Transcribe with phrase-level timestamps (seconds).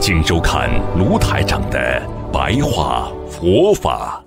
[0.00, 2.00] 请收看卢台长的
[2.32, 4.22] 白话佛法。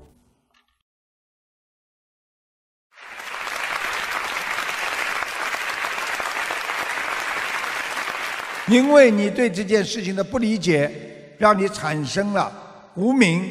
[8.68, 10.92] 因为你对这件事情的不理解，
[11.38, 12.52] 让你产生了
[12.96, 13.50] 无明，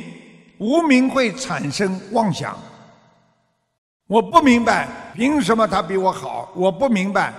[0.59, 2.57] 无明会产生妄想。
[4.07, 6.53] 我不明白，凭什么他比我好？
[6.55, 7.33] 我不明白，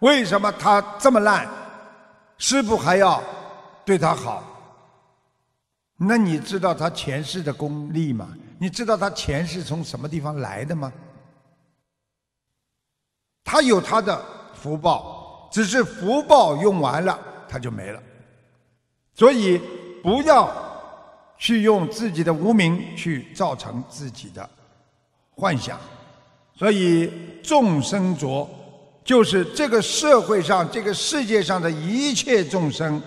[0.00, 1.48] 为什么他这么烂？
[2.38, 3.22] 师傅还要。
[3.90, 4.44] 对他好，
[5.96, 8.32] 那你知道他前世的功力吗？
[8.56, 10.92] 你知道他前世从什么地方来的吗？
[13.42, 14.24] 他有他的
[14.54, 17.18] 福报，只是福报用完了，
[17.48, 18.00] 他就没了。
[19.12, 19.60] 所以
[20.04, 20.48] 不要
[21.36, 24.48] 去用自己的无名去造成自己的
[25.32, 25.76] 幻想。
[26.54, 28.48] 所以众生着，
[29.02, 33.02] 就是这个社会上、这个世界上的一切众生。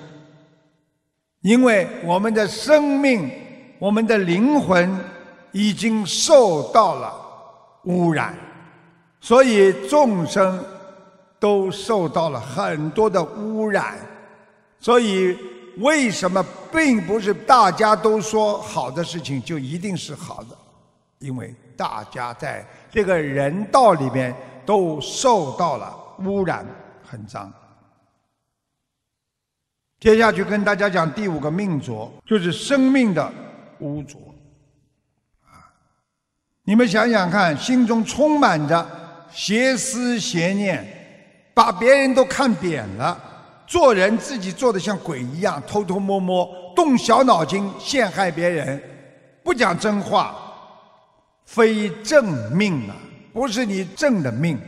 [1.43, 3.29] 因为我们的生命、
[3.77, 4.97] 我们的灵魂
[5.51, 7.13] 已经受到了
[7.83, 8.33] 污染，
[9.19, 10.63] 所以众生
[11.39, 13.97] 都受到了很多的污染。
[14.79, 15.37] 所以，
[15.79, 20.57] 为什么并不是大家都说好的事情就一定是好的？
[21.19, 24.33] 因为大家在这个人道里面
[24.65, 26.65] 都受到了污染，
[27.03, 27.51] 很脏。
[30.03, 33.31] 接下去跟大家讲第五个命浊，就是生命的
[33.79, 34.19] 污浊。
[35.45, 35.63] 啊，
[36.65, 38.85] 你们想想看，心中充满着
[39.31, 40.85] 邪思邪念，
[41.53, 43.17] 把别人都看扁了，
[43.65, 48.83] 做人自己做的像鬼一样，偷偷摸摸，动小脑筋陷害别人，
[49.41, 50.35] 不讲真话，
[51.45, 52.95] 非正命啊！
[53.31, 54.59] 不是你正的命，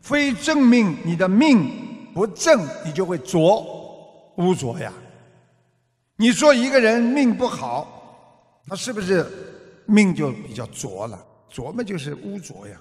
[0.00, 1.70] 非正命，你的命
[2.14, 3.80] 不正，你就会浊。
[4.42, 4.92] 污浊呀！
[6.16, 9.26] 你说一个人命不好，他是不是
[9.86, 11.18] 命就比较浊了？
[11.48, 12.76] 浊嘛就是污浊呀。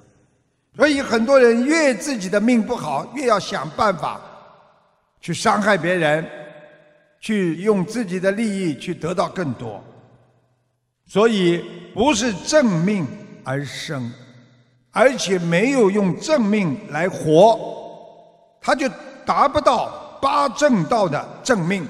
[0.76, 4.22] 所以很多人越自己的命不好，越要想办法
[5.20, 6.26] 去伤害别人，
[7.20, 9.84] 去用自己的利益去得到更多。
[11.06, 11.64] 所以
[11.94, 13.06] 不是正命
[13.44, 14.12] 而生，
[14.92, 17.60] 而且没有用正命来活，
[18.62, 18.88] 他就
[19.26, 20.01] 达不到。
[20.22, 21.88] 八正道的正命，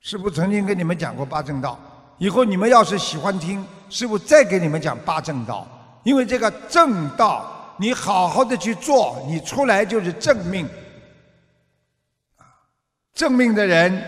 [0.00, 1.78] 师父曾经跟你们讲过八正道。
[2.18, 5.66] 以后你们要是喜欢听，师父再给你们讲八正道。
[6.02, 10.68] 因为这个正道，你好好的去做，你出来就是正命。
[13.14, 14.02] 正命的人，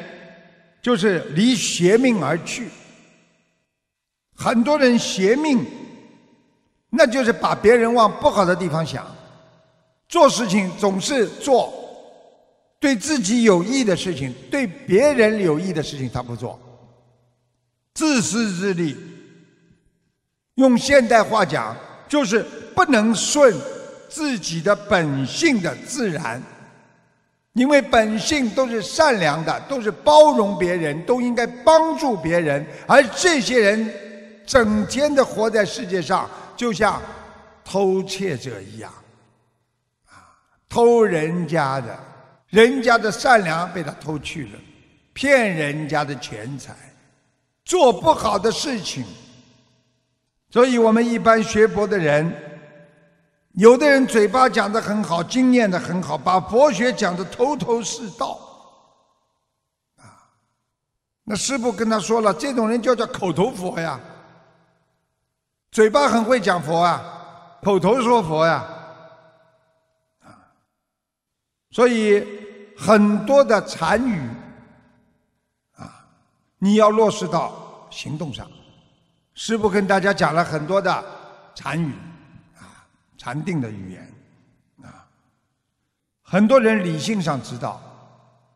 [0.82, 2.69] 就是离邪命而去。
[4.34, 5.65] 很多人邪命，
[6.88, 9.06] 那就是把别人往不好的地方想，
[10.09, 11.79] 做事情总是做。
[12.80, 16.58] 对自己有益的事情，对别人有益的事情，他不做，
[17.92, 18.96] 自私自利。
[20.54, 21.76] 用现代话讲，
[22.08, 22.42] 就是
[22.74, 23.54] 不能顺
[24.08, 26.42] 自己的本性的自然，
[27.52, 33.92] 因为本性都是善良的，都是包容别人，都应该帮助别人，而这些人
[34.47, 37.00] 整天的活在世界上，就像
[37.62, 38.91] 偷窃者一样，
[40.08, 40.32] 啊，
[40.66, 42.09] 偷人家的。
[42.50, 44.59] 人家的善良被他偷去了，
[45.12, 46.75] 骗人家的钱财，
[47.65, 49.05] 做不好的事情。
[50.50, 52.34] 所以我们一般学佛的人，
[53.53, 58.37] 有的人嘴巴讲的很好，经验的很好，把佛学讲的头头是道，
[59.99, 60.27] 啊，
[61.22, 64.01] 那师父跟他说了，这种人就叫口头佛呀，
[65.71, 67.01] 嘴巴很会讲佛啊，
[67.63, 68.66] 口头说佛呀，
[70.24, 70.51] 啊，
[71.71, 72.40] 所以。
[72.80, 74.27] 很多的禅语
[75.77, 76.06] 啊，
[76.59, 78.50] 你要落实到行动上。
[79.34, 81.04] 师父跟大家讲了很多的
[81.54, 81.92] 禅语
[82.59, 82.88] 啊，
[83.18, 84.15] 禅定的语言
[84.82, 85.04] 啊。
[86.22, 87.78] 很多人理性上知道，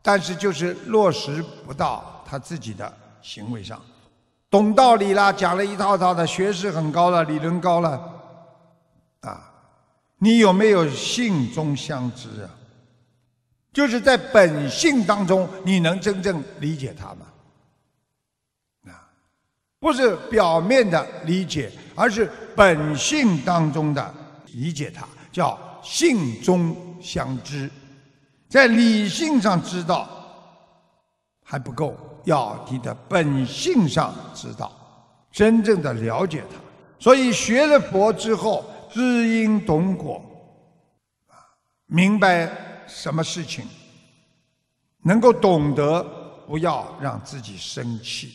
[0.01, 3.79] 但是就是落实不到他自己的行为上。
[4.49, 8.11] 懂道理啦，讲了一套套的，学识很高了，理论高了
[9.21, 9.51] 啊。
[10.17, 12.49] 你有没有性中相知啊？
[13.75, 17.25] 就是在本性当中，你能真正理解它吗？
[18.87, 19.11] 啊，
[19.81, 24.13] 不是表面的理解，而是本性当中的
[24.53, 27.69] 理解它，叫性中相知。
[28.47, 30.07] 在理性上知道
[31.43, 34.71] 还不够，要你的本性上知道，
[35.33, 36.55] 真正的了解它。
[36.97, 40.23] 所以学了佛之后，知因懂果，
[41.87, 42.64] 明白。
[42.87, 43.67] 什么事情
[45.01, 46.03] 能够懂得
[46.47, 48.33] 不要让自己生气？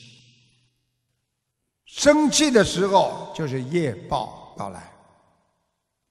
[1.85, 4.93] 生气的时候就是业报到来，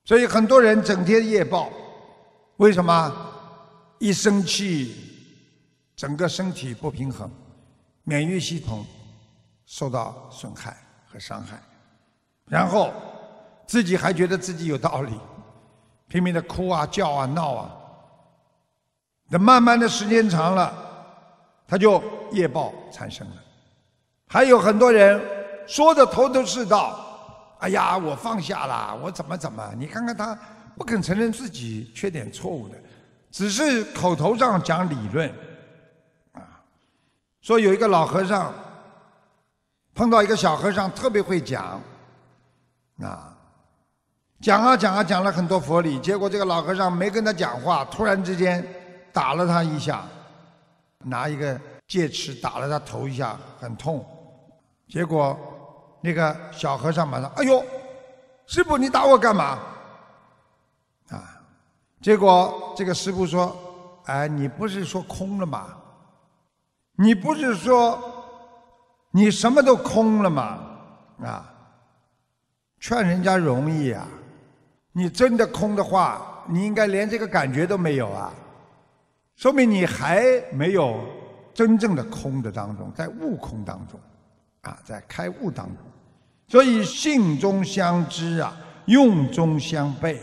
[0.03, 1.69] 所以很多人整天业报，
[2.57, 3.27] 为什么？
[4.01, 4.95] 一生气，
[5.93, 7.29] 整个身体不平衡，
[8.03, 8.85] 免疫系统
[9.65, 11.61] 受到损害和伤害，
[12.45, 12.93] 然后
[13.67, 15.19] 自己还觉得自己有道理，
[16.07, 17.75] 拼命的哭啊、叫啊、闹啊。
[19.31, 20.73] 那慢慢的时间长了，
[21.67, 23.35] 他就业报产生了。
[24.27, 25.21] 还有很多人
[25.67, 26.99] 说的头头是道，
[27.59, 29.71] 哎呀，我放下了，我怎么怎么？
[29.77, 30.35] 你看看他
[30.75, 32.75] 不肯承认自己缺点错误的，
[33.29, 35.29] 只是口头上讲理论，
[36.33, 36.41] 啊，
[37.41, 38.51] 说有一个老和尚
[39.93, 41.79] 碰到一个小和尚特别会讲，
[43.03, 43.37] 啊，
[44.41, 48.65] 讲啊讲啊讲了很多佛理，结果这个老和尚没跟他讲话，突然之间。
[49.13, 50.03] 打了他一下，
[51.03, 54.05] 拿一个戒尺打了他头一下，很痛。
[54.87, 55.37] 结果
[56.01, 57.63] 那个小和尚马上，哎呦，
[58.47, 59.59] 师傅你打我干嘛？
[61.09, 61.41] 啊！
[62.01, 63.55] 结果这个师傅说
[64.05, 65.67] ：“哎，你不是说空了吗？
[66.95, 68.01] 你不是说
[69.11, 70.59] 你什么都空了吗？
[71.23, 71.53] 啊！
[72.79, 74.07] 劝人家容易啊，
[74.91, 78.33] 你真的空的话，你应该连这个感觉都没有啊。”
[79.39, 80.21] 说明你还
[80.51, 80.99] 没有
[81.53, 83.97] 真正的空的当中，在悟空当中，
[84.63, 85.77] 啊，在开悟当中，
[86.49, 88.53] 所以性中相知啊，
[88.87, 90.17] 用中相悖，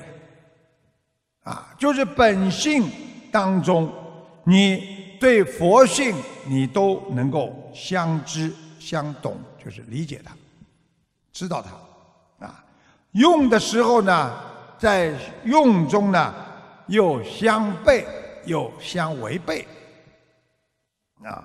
[1.45, 2.91] 啊，就是本性
[3.33, 3.91] 当中，
[4.45, 6.15] 你对佛性
[6.45, 9.35] 你都能够相知相懂，
[9.65, 10.37] 就是理解它，
[11.33, 11.65] 知道
[12.39, 12.63] 它，啊，
[13.13, 14.39] 用的时候呢，
[14.77, 15.15] 在
[15.45, 16.35] 用中呢
[16.89, 18.05] 又相悖。
[18.47, 19.67] 又相违背，
[21.23, 21.45] 啊，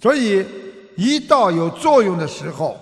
[0.00, 0.44] 所以
[0.96, 2.76] 一到有作用的时候，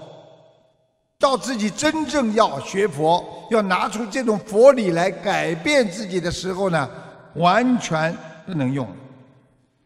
[1.19, 6.89] 到自己真正要学佛，要拿出这种佛理来改变自己的时候呢，
[7.35, 8.17] 完全
[8.47, 8.89] 不能用，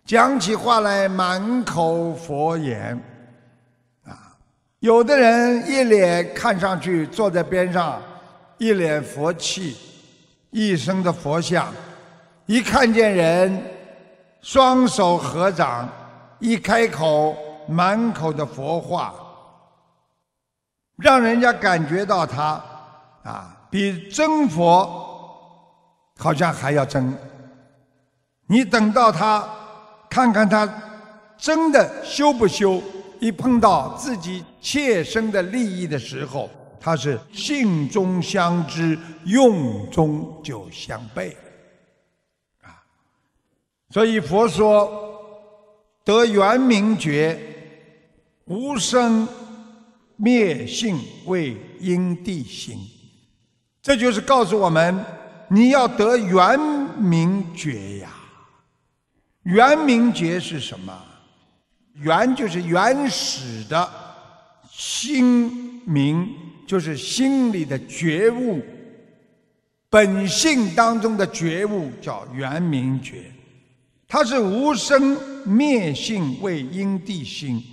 [0.05, 3.03] 讲起话来满口佛言，
[4.05, 4.37] 啊，
[4.81, 8.03] 有的人一脸看上去坐在边上，
[8.59, 9.77] 一脸佛气，
[10.51, 11.73] 一身的佛像。
[12.53, 13.63] 一看见人，
[14.43, 15.89] 双手合掌，
[16.39, 17.35] 一开口，
[17.67, 19.15] 满口的佛话，
[20.97, 22.63] 让人家感觉到他
[23.23, 24.87] 啊，比真佛
[26.19, 27.17] 好像还要真。
[28.49, 29.49] 你等到他
[30.11, 30.71] 看看他
[31.39, 32.83] 真的修不修，
[33.19, 41.35] 一碰到自己切身的利益的时候，他是性中相知，用中就相悖。
[43.93, 44.91] 所以佛说
[46.03, 47.39] 得圆明觉，
[48.47, 49.29] 无生
[50.17, 52.79] 灭性为因地心，
[53.83, 55.05] 这就是告诉我们，
[55.51, 56.59] 你要得圆
[56.99, 58.09] 明觉呀。
[59.43, 60.99] 圆明觉是什么？
[61.97, 63.87] 圆就是原始的
[64.71, 66.27] 心明，
[66.67, 68.63] 就是心里的觉悟，
[69.91, 73.31] 本性当中的觉悟叫圆明觉。
[74.13, 77.65] 它是无生灭性为因地心，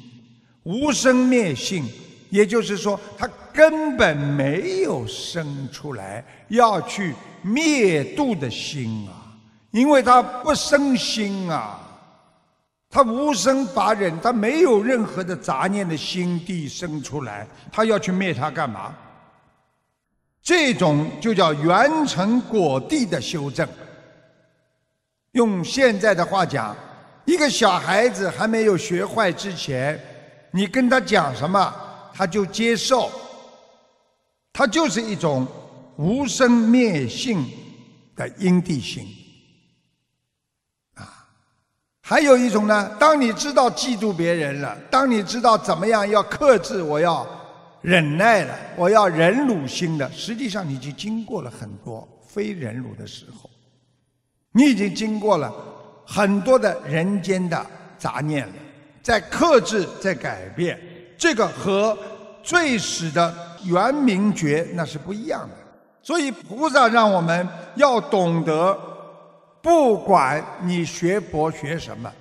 [0.63, 1.83] 无生灭性，
[2.29, 9.35] 也就是说，它根本没有生出来要去灭度的心啊，
[9.71, 11.77] 因为它不生心啊，
[12.89, 18.95] 它无生法忍，它没有任何的杂念的心地生出来，它要去灭它干嘛？
[20.41, 23.67] 这种就叫圆成果地的修正。
[25.39, 26.75] 用现在的话讲，
[27.23, 29.97] 一个小孩子还没有学坏之前，
[30.51, 31.73] 你跟他讲什么，
[32.13, 33.09] 他就接受。
[34.51, 35.47] 他就是一种
[35.95, 37.45] 无生灭性
[38.17, 39.07] 的因地心。
[40.95, 41.25] 啊，
[42.01, 47.25] 还有一种呢，当你知道嫉妒别人了，当你知道怎么样要克制，我要
[47.81, 53.48] 忍耐了，我要忍辱心的，实际上你已经经过了很多非忍辱的时候。
[54.51, 55.53] 你已经经过了
[56.05, 57.65] 很多的人间的
[57.97, 58.53] 杂念了，
[59.03, 60.79] 在克制，在改变。
[61.17, 61.97] 这个和
[62.41, 63.31] 最始的
[63.65, 65.55] 圆明觉那是不一样的。
[66.01, 68.73] 所以菩萨让我们要懂得，
[69.61, 72.11] 不管你学佛学什么，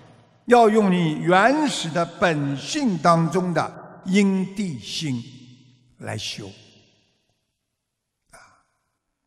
[0.46, 5.22] 要用你原始的本性当中的因地心
[5.98, 6.46] 来修。
[8.32, 8.36] 啊，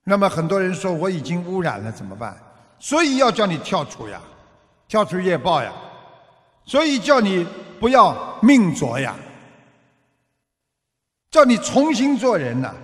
[0.03, 2.38] 那么很多人说我已经污染了怎么办？
[2.81, 4.19] 所以要叫你跳出呀。
[4.88, 5.71] 跳出业报呀，
[6.65, 7.47] 所以叫你
[7.79, 9.15] 不要命浊呀，
[11.29, 12.75] 叫你重新做人呐，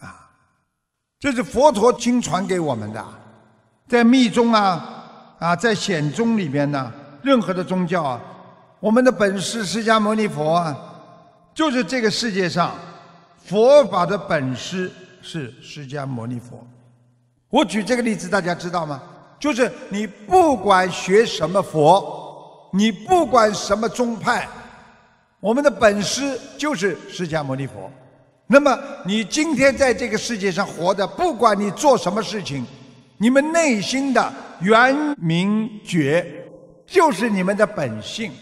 [0.00, 0.28] 啊，
[1.20, 3.04] 这是佛陀经传给我们的，
[3.86, 6.92] 在密宗啊啊，在显宗里边呢，
[7.22, 8.20] 任何的宗教啊，
[8.80, 10.76] 我们的本师释迦牟尼佛啊，
[11.54, 12.74] 就是这个世界上
[13.36, 14.90] 佛法的本师
[15.22, 16.66] 是释迦牟尼佛。
[17.50, 19.02] 我举这个例子，大家知道吗？
[19.40, 24.46] 就是你不管学什么佛，你不管什么宗派，
[25.40, 27.90] 我们的本师就是释迦牟尼佛。
[28.46, 32.66] 那么你今天在这个世界上活的，不管你做什么事情，
[33.16, 36.26] 你们内心的圆明觉
[36.86, 38.32] 就是你们的本性。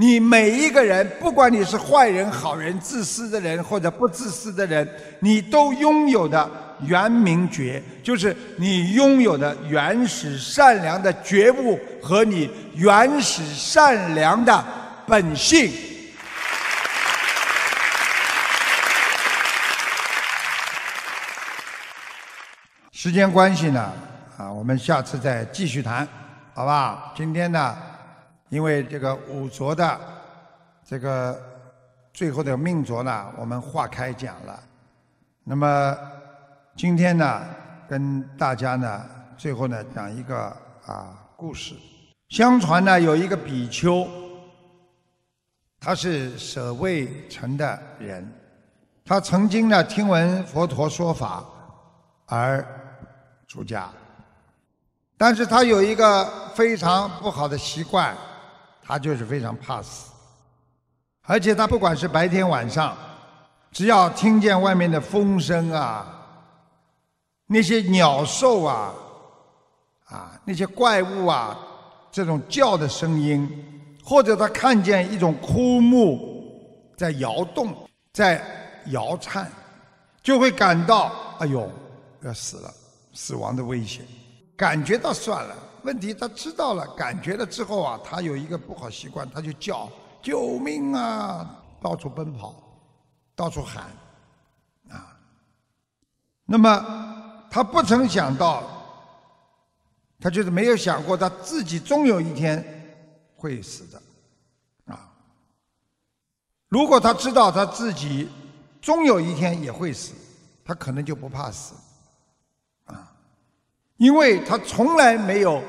[0.00, 4.88] 你每一个人，不管你是坏人、好人、自私的人或者不自私的人，
[5.18, 6.50] 你都拥有的。
[6.86, 14.64] 圆明觉就是你拥有的原始善良的觉悟和你原始善良的
[15.06, 15.70] 本性。
[22.90, 23.92] 时间关系呢，
[24.38, 26.08] 啊，我们下次再继续谈，
[26.54, 27.12] 好吧？
[27.14, 27.76] 今天呢，
[28.50, 29.98] 因为这个五浊的
[30.84, 31.40] 这个
[32.12, 34.62] 最后的命浊呢，我们化开讲了，
[35.42, 35.96] 那么。
[36.76, 37.42] 今天呢，
[37.86, 39.04] 跟大家呢，
[39.36, 41.74] 最后呢讲一个啊故事。
[42.30, 44.08] 相传呢，有一个比丘，
[45.78, 48.32] 他是舍卫城的人，
[49.04, 51.44] 他曾经呢听闻佛陀说法
[52.26, 52.64] 而
[53.46, 53.90] 出家，
[55.18, 58.16] 但是他有一个非常不好的习惯，
[58.90, 60.10] 他就是非常怕死，
[61.22, 62.96] 而且他不管是白天晚上，
[63.70, 66.16] 只要听见外面的风声啊。
[67.46, 68.92] 那些鸟兽啊，
[70.06, 71.56] 啊，那些怪物啊，
[72.10, 73.48] 这种叫的声音，
[74.02, 77.72] 或者他看见一种枯木在摇动、
[78.12, 78.44] 在
[78.86, 79.48] 摇颤，
[80.20, 81.70] 就会感到哎呦
[82.22, 82.74] 要死了，
[83.14, 84.04] 死亡的危险。
[84.56, 89.90] 感觉到算了，问题他知道了，感觉了之后啊，他有一个不好习惯，他就叫
[90.22, 92.54] 救命啊，到处奔跑，
[93.34, 93.84] 到处喊，
[94.88, 95.16] 啊，
[96.44, 97.06] 那么。
[97.52, 98.62] 他不曾想到，
[100.20, 102.64] 他就是没有想过他自己终有一天
[103.34, 104.00] 会死的，
[104.94, 105.10] 啊！
[106.68, 108.28] 如果他知道他自己
[108.80, 110.14] 终有一天也会死，
[110.64, 111.74] 他可能就不怕死，
[114.00, 115.62] 因为他从来没有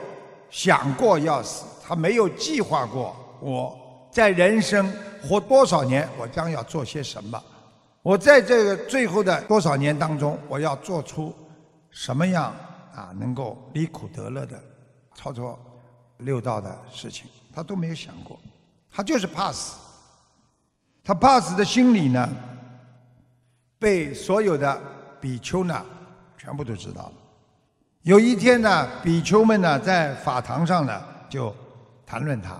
[0.50, 3.77] 想过要死，他没有计划过我
[4.09, 4.89] 在人生
[5.21, 7.43] 活多少年，我将要做些什么，
[8.01, 11.35] 我在这个最后的多少年当中，我要做出。
[11.89, 12.55] 什么样
[12.95, 14.57] 啊能够离苦得乐的
[15.13, 15.59] 操作
[16.19, 18.39] 六道的事情，他都没有想过，
[18.89, 19.77] 他就是怕死。
[21.03, 22.29] 他怕死的心理呢，
[23.77, 24.81] 被所有的
[25.19, 25.85] 比丘呢
[26.38, 27.13] 全部都知道了。
[28.03, 31.55] 有一天呢，比丘们呢在法堂上呢就
[32.03, 32.60] 谈论他，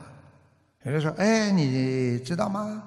[0.84, 2.84] 有人说：“哎，你知道吗？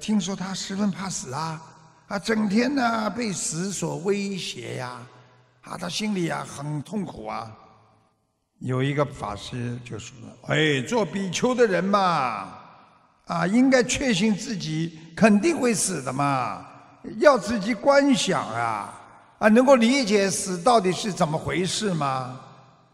[0.00, 1.62] 听说他十分怕死啊，
[2.06, 4.96] 啊，整天呢被死所威胁呀。”
[5.60, 7.52] 啊，他心里啊很痛苦啊。
[8.60, 10.16] 有一个法师就说
[10.48, 12.48] ：“哎，做比丘的人嘛，
[13.26, 16.66] 啊，应该确信自己肯定会死的嘛，
[17.18, 18.98] 要自己观想啊，
[19.38, 22.40] 啊，能够理解死到底是怎么回事吗？”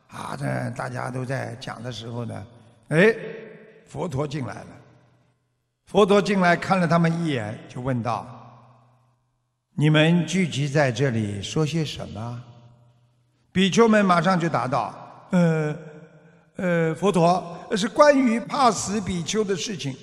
[0.09, 2.47] 啊，这大家都在讲的时候呢，
[2.89, 3.15] 哎，
[3.87, 4.67] 佛陀进来了。
[5.87, 8.27] 佛陀进来看了他们一眼，就问道
[9.75, 12.43] ：“你们聚集在这里说些什么？”
[13.51, 14.95] 比丘们马上就答道
[15.31, 15.77] ：“呃，
[16.57, 19.97] 呃，佛陀是关于怕死比丘的事情。”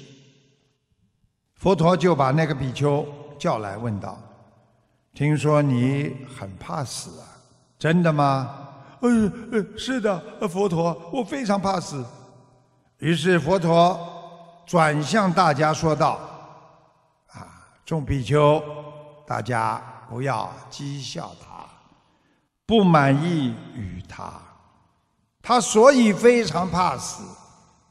[1.55, 3.05] 佛陀就把那个比丘
[3.37, 4.19] 叫来问道
[5.13, 7.27] ：“听说你很怕死啊？
[7.77, 8.67] 真的吗
[9.01, 9.09] ？”“呃，
[9.77, 12.05] 是的，佛陀，我非常怕死。”
[12.99, 13.99] 于是佛陀
[14.65, 16.19] 转向大家说道
[17.33, 18.63] ：“啊，众比丘，
[19.25, 21.47] 大家不要讥笑他。”
[22.63, 24.31] 不满意于他，
[25.41, 27.21] 他所以非常怕死，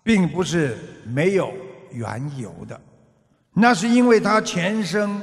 [0.02, 1.52] 并不是没有
[1.90, 2.80] 缘由的，
[3.52, 5.20] 那是因为他前生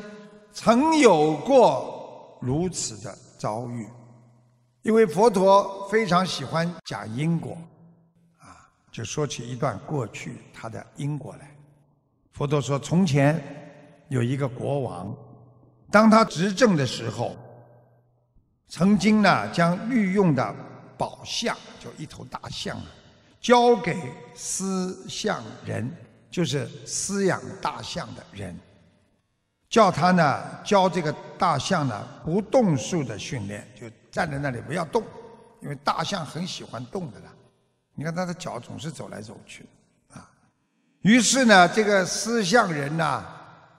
[0.60, 3.88] 曾有过如此的遭遇。
[4.82, 7.56] 因为佛陀非常喜欢讲因果，
[8.40, 11.56] 啊，就说起一段过去他的因果来。
[12.32, 13.40] 佛陀说，从前
[14.10, 15.16] 有一个国王，
[15.92, 17.36] 当他执政的时候，
[18.68, 20.56] 曾经呢将御用的。
[20.98, 22.86] 宝象就一头大象啊，
[23.40, 23.96] 交给
[24.36, 25.96] 饲象人，
[26.32, 28.60] 就是饲养大象的人，
[29.70, 35.04] 叫他呢教这个大象呢不动术的训练，就站在那里不要动，
[35.62, 37.26] 因为大象很喜欢动的啦。
[37.94, 39.66] 你看它的脚总是走来走去，
[40.14, 40.30] 啊，
[41.02, 43.26] 于是呢这个饲象人呢，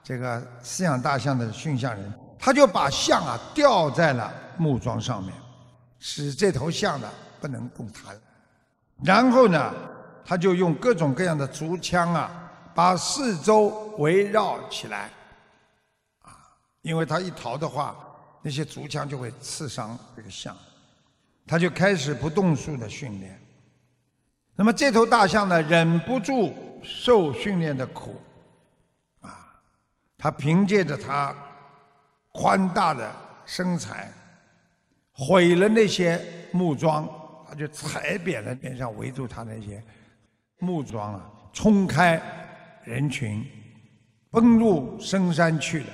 [0.02, 5.32] 这个饲养大象的驯象人，他就把象啊吊在了木桩上面。
[6.00, 7.08] 使这头象呢
[7.40, 8.16] 不能动弹，
[9.02, 9.74] 然后呢，
[10.24, 12.30] 他就用各种各样的竹枪啊，
[12.72, 13.68] 把四周
[13.98, 15.10] 围绕起来，
[16.88, 17.94] 因为他一逃的话，
[18.40, 20.56] 那些竹枪就会刺伤这个象，
[21.46, 23.38] 他就开始不动术的训练。
[24.56, 28.18] 那么这头大象呢，忍不住受训练的苦，
[29.20, 29.60] 啊，
[30.16, 31.36] 他凭借着他
[32.32, 33.14] 宽大的
[33.44, 34.10] 身材。
[35.12, 36.18] 毁了那些
[36.52, 37.06] 木桩，
[37.46, 39.84] 他就踩扁了边上围住他那些
[40.58, 42.18] 木桩啊，冲开
[42.82, 43.44] 人群，
[44.30, 45.86] 奔入深山去了。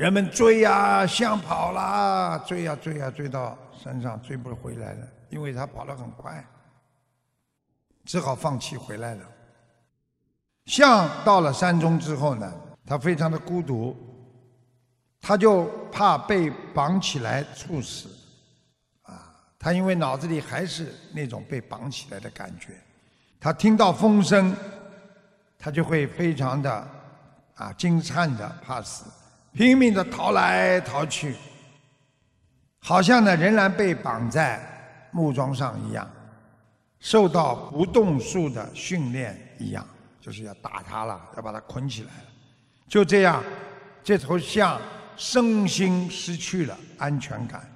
[0.00, 6.42] 人们追呀，象跑啦，追呀追呀，追到山上追不回来了，因为他跑得很快，
[8.06, 9.22] 只好放弃回来了。
[10.64, 12.50] 象到了山中之后呢，
[12.86, 13.94] 他非常的孤独。
[15.20, 18.08] 他就怕被绑起来处死，
[19.02, 22.72] 啊，他因为脑子里还是那种被绑起来的感觉，
[23.38, 24.56] 他听到风声，
[25.58, 26.88] 他就会非常的
[27.54, 29.04] 啊惊颤的怕死，
[29.52, 31.34] 拼命的逃来逃去，
[32.80, 34.60] 好像呢仍然被绑在
[35.10, 36.08] 木桩上一样，
[36.98, 39.86] 受到不动术的训练一样，
[40.20, 42.24] 就是要打他了，要把他捆起来了，
[42.88, 43.42] 就这样，
[44.02, 44.80] 这头象。
[45.16, 47.70] 身心失去了安全感，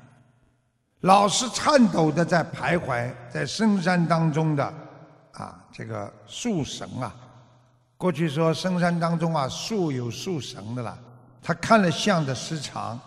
[1.00, 4.64] 老是颤抖的在徘徊在深山当中的
[5.32, 7.14] 啊，这个树神啊，
[7.98, 10.96] 过去说深山当中啊，树有树神的啦。
[11.46, 12.98] 他看了象的失常，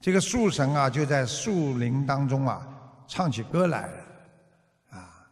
[0.00, 2.64] 这个树神啊，就在树林当中啊，
[3.08, 3.94] 唱起歌来了
[4.90, 5.26] 啊。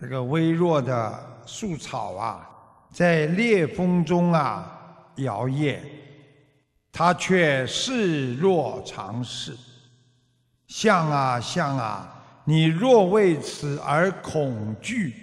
[0.00, 2.48] 这个微弱的树草啊，
[2.90, 4.72] 在烈风中啊
[5.16, 5.78] 摇曳。
[6.90, 9.54] 他却视若常事，
[10.66, 15.14] 象啊象啊，你若为此而恐惧，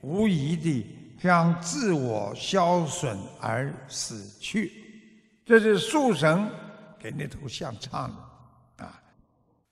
[0.00, 0.86] 无疑地
[1.20, 4.81] 将自我消损而死去。
[5.44, 6.48] 这是树神
[6.98, 9.02] 给那头象唱的啊，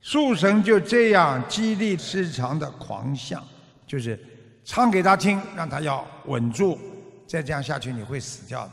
[0.00, 3.42] 树神就这样激励失常的狂象，
[3.86, 4.18] 就是
[4.64, 6.78] 唱给他听，让他要稳住，
[7.26, 8.72] 再这样下去你会死掉的。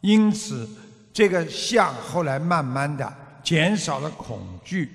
[0.00, 0.68] 因此。
[1.14, 3.14] 这个象后来慢慢的
[3.44, 4.90] 减少了恐惧，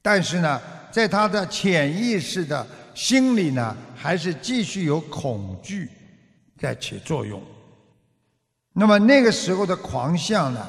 [0.00, 0.58] 但是呢，
[0.90, 5.90] 在他的潜意识的心里呢，还是继续有恐惧
[6.56, 7.38] 在起作用。
[8.80, 10.66] 那么那个时候的狂象呢，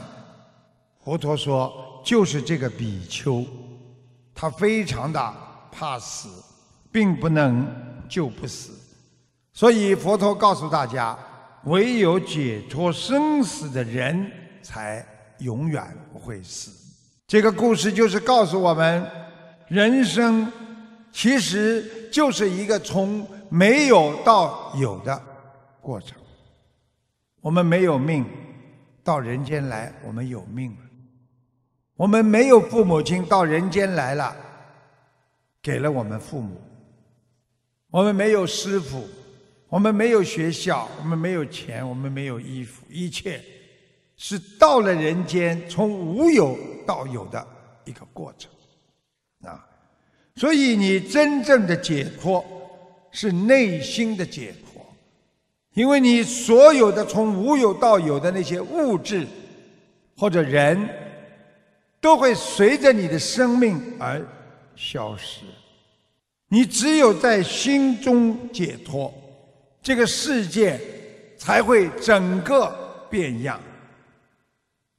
[1.01, 3.45] 佛陀说就是这个比丘，
[4.35, 5.33] 他非常的
[5.71, 6.27] 怕死，
[6.91, 7.65] 并不能
[8.09, 8.73] 救不死，
[9.53, 11.17] 所以佛陀告诉大家，
[11.63, 14.29] 唯有解脱生死的人。
[14.63, 15.03] 才
[15.39, 16.69] 永远不会死。
[17.25, 19.09] 这个故事就是告诉我们，
[19.67, 20.51] 人生
[21.11, 25.19] 其实就是一个从没有到有的
[25.81, 26.15] 过程。
[27.41, 28.25] 我们没有命
[29.03, 30.83] 到人间来，我们有命了；
[31.95, 34.35] 我们没有父母亲到人间来了，
[35.61, 36.55] 给了我们父母；
[37.89, 39.07] 我们没有师傅，
[39.67, 43.43] 我们没有学校，我们没有钱，我们没有衣服，一切。
[44.23, 47.47] 是到了人间，从无有到有的
[47.85, 48.51] 一个过程，
[49.41, 49.67] 啊，
[50.35, 52.45] 所以你真正的解脱
[53.09, 54.70] 是内心的解脱，
[55.73, 59.25] 因为你所有的从无有到有的那些物质
[60.17, 60.89] 或者人，
[62.01, 64.21] 都会随着你的生命而
[64.75, 65.41] 消失，
[66.49, 69.13] 你只有在心中解脱，
[69.81, 70.79] 这个世界
[71.37, 73.59] 才会整个变样。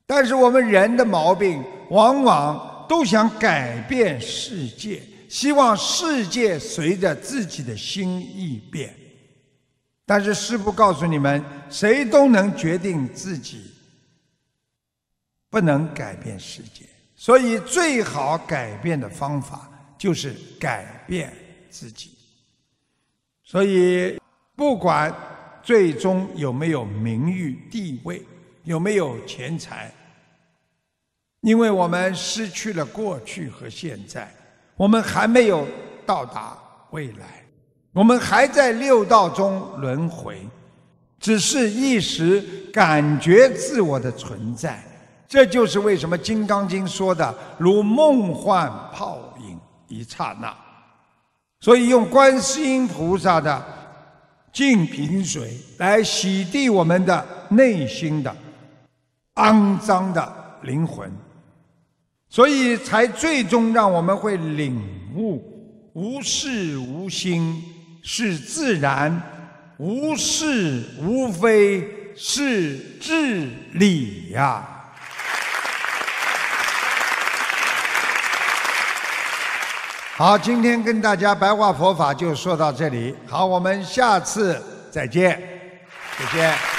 [0.06, 8.94] 但是我们人的毛病，往往都想改变世界，希望世界随着自己的心意变。
[10.04, 13.70] 但是师父告诉你们，谁都能决定自己，
[15.48, 16.84] 不能改变世界。
[17.14, 21.32] 所以，最好改变的方法就是改变
[21.70, 22.10] 自己。
[23.44, 24.18] 所以，
[24.56, 25.14] 不管
[25.62, 28.26] 最终有没有名誉、地位，
[28.64, 29.92] 有没有钱财，
[31.42, 34.34] 因为我们失去了过去和现在，
[34.74, 35.66] 我们还没有
[36.04, 36.58] 到达
[36.90, 37.41] 未来。
[37.92, 40.48] 我们还在六道中轮回，
[41.20, 42.40] 只是一时
[42.72, 44.82] 感觉自我的存在。
[45.28, 50.54] 这就是为什么《金刚经》说的“如梦幻泡影，一刹那”。
[51.60, 53.62] 所以用观世音菩萨的
[54.52, 58.34] 净瓶水来洗涤我们的内心的
[59.34, 61.10] 肮脏的灵魂，
[62.28, 64.82] 所以才最终让我们会领
[65.14, 65.42] 悟
[65.92, 67.62] 无事无心。
[68.02, 69.22] 是自然，
[69.78, 74.68] 无是无非是智理呀。
[80.14, 83.14] 好，今天跟大家白话佛法就说到这里。
[83.26, 85.40] 好，我们下次再见，
[86.18, 86.71] 再见。